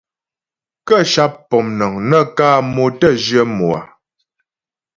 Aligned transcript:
Kə́ 0.87 1.01
sháp 1.11 1.33
pɔmnəŋ 1.49 1.93
nə 2.09 2.19
kǎ 2.37 2.47
mo 2.73 2.83
tə́ 2.99 3.11
jyə 3.23 3.41
mo 3.57 3.67
á. 3.79 3.81